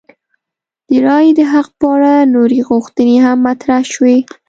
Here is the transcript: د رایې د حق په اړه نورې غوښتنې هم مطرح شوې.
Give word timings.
د 0.89 0.91
رایې 1.05 1.31
د 1.39 1.41
حق 1.51 1.67
په 1.79 1.85
اړه 1.95 2.13
نورې 2.35 2.59
غوښتنې 2.69 3.15
هم 3.25 3.37
مطرح 3.47 3.81
شوې. 3.93 4.17